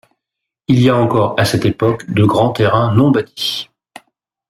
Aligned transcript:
Il 0.67 0.79
y 0.81 0.89
a 0.89 0.95
encore 0.97 1.39
à 1.39 1.45
cette 1.45 1.63
époque 1.63 2.09
de 2.09 2.25
grands 2.25 2.51
terrains 2.53 2.91
non 2.95 3.11
bâtis. 3.11 3.69